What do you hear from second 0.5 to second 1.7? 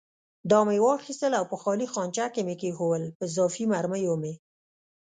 دا مې واخیستل او په